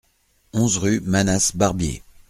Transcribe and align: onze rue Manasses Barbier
onze 0.51 0.77
rue 0.77 0.99
Manasses 1.01 1.55
Barbier 1.55 2.01